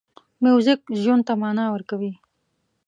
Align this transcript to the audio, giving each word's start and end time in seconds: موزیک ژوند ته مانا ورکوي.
موزیک 0.43 0.81
ژوند 1.01 1.23
ته 1.27 1.33
مانا 1.41 1.65
ورکوي. 1.71 2.13